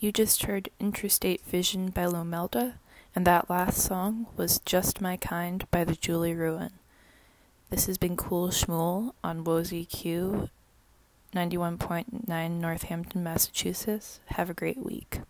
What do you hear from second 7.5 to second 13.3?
This has been Cool Schmool on Wozy Q 91.9 Northampton,